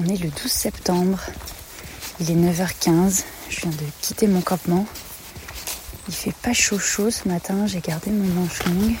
[0.00, 1.18] On est le 12 septembre.
[2.20, 3.24] Il est 9h15.
[3.50, 4.86] Je viens de quitter mon campement.
[6.08, 7.66] Il fait pas chaud chaud ce matin.
[7.66, 8.94] J'ai gardé mon manche longue.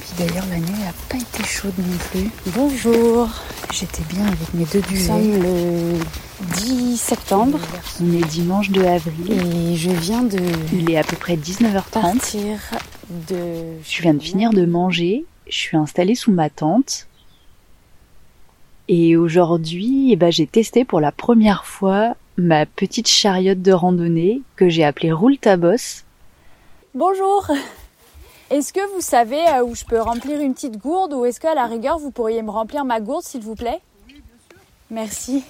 [0.00, 2.30] Puis d'ailleurs la nuit n'a pas été chaude non plus.
[2.54, 3.28] Bonjour.
[3.72, 5.06] J'étais bien avec mes deux Nous duvets.
[5.06, 5.98] sommes le
[6.64, 7.58] 10 septembre
[8.02, 9.32] On est dimanche 2 avril.
[9.32, 10.40] et je viens de
[10.72, 12.00] Il est à peu près 19h30.
[12.00, 12.58] partir
[13.28, 13.36] de...
[13.84, 15.24] Je viens de finir de manger.
[15.48, 17.06] Je suis installée sous ma tente.
[18.92, 24.42] Et aujourd'hui, eh ben, j'ai testé pour la première fois ma petite chariote de randonnée
[24.56, 25.36] que j'ai appelée Roule.
[26.92, 27.52] Bonjour
[28.50, 31.54] Est-ce que vous savez euh, où je peux remplir une petite gourde ou est-ce qu'à
[31.54, 33.78] la rigueur vous pourriez me remplir ma gourde s'il vous plaît?
[34.08, 34.58] Oui, bien sûr.
[34.90, 35.44] Merci.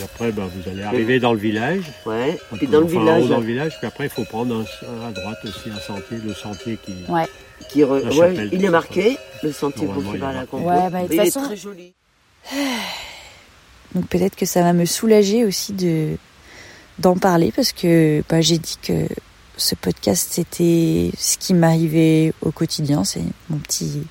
[0.00, 1.82] Puis après, ben, vous allez arriver dans le village.
[2.06, 3.76] Ouais, puis dans le village, dans le village.
[3.78, 6.94] Puis après, il faut prendre un- à droite aussi un sentier, le sentier qui.
[7.08, 7.26] Ouais.
[7.68, 10.66] qui re- ouais, il est marqué, le sentier pour qui va à la compo.
[10.66, 11.92] Ouais, bah, de toute est façon- très joli.
[13.94, 16.16] Donc peut-être que ça va me soulager aussi de
[16.98, 19.06] d'en parler parce que bah, j'ai dit que
[19.58, 24.02] ce podcast c'était ce qui m'arrivait au quotidien, c'est mon petit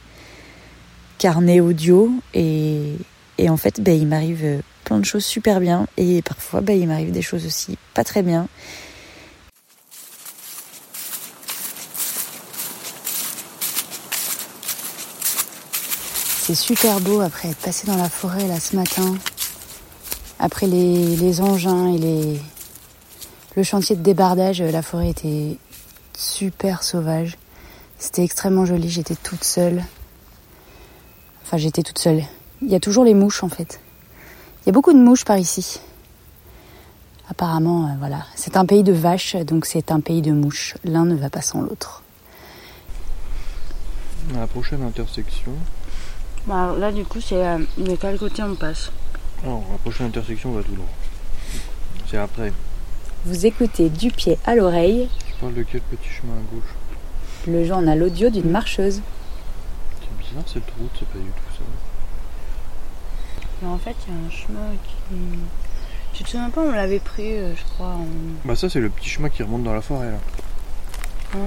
[1.17, 2.93] carnet audio et,
[3.37, 4.61] et en fait bah, il m'arrive
[4.97, 8.47] de choses super bien et parfois bah, il m'arrive des choses aussi pas très bien.
[16.41, 19.15] C'est super beau après être passé dans la forêt là ce matin.
[20.39, 22.39] Après les, les engins et les,
[23.55, 25.57] le chantier de débardage, la forêt était
[26.17, 27.37] super sauvage.
[27.99, 29.83] C'était extrêmement joli, j'étais toute seule.
[31.43, 32.23] Enfin, j'étais toute seule.
[32.61, 33.79] Il y a toujours les mouches en fait.
[34.69, 35.79] Il y a beaucoup de mouches par ici.
[37.27, 38.27] Apparemment, euh, voilà.
[38.35, 40.75] C'est un pays de vaches, donc c'est un pays de mouches.
[40.83, 42.03] L'un ne va pas sans l'autre.
[44.35, 45.53] À la prochaine intersection.
[46.45, 47.43] Bah, là du coup c'est
[47.79, 48.91] de quel côté on passe?
[49.43, 50.85] Non, la prochaine intersection on va tout droit.
[52.07, 52.53] C'est après.
[53.25, 55.09] Vous écoutez du pied à l'oreille.
[55.25, 56.75] Tu parles de quel petit chemin à gauche?
[57.47, 59.01] Le genre, on a l'audio d'une marcheuse.
[59.99, 61.63] C'est bizarre cette route, c'est pas du tout ça.
[63.61, 65.15] Mais en fait il y a un chemin qui...
[66.13, 68.07] Tu te souviens pas on l'avait pris euh, je crois en...
[68.45, 70.17] Bah ça c'est le petit chemin qui remonte dans la forêt là.
[71.33, 71.37] Ah.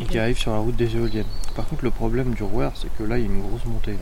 [0.00, 1.26] Et qui arrive sur la route des éoliennes.
[1.54, 3.92] Par contre le problème du Rouer c'est que là il y a une grosse montée
[3.92, 3.98] là.